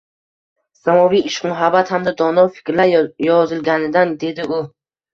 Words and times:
Samoviy 0.79 1.21
ishq-muhabbat 1.33 1.93
hamda 1.97 2.15
dono 2.23 2.49
fikrlar 2.57 2.97
yozilganidan, 3.31 4.21
dedi 4.29 4.53
u 4.61 4.69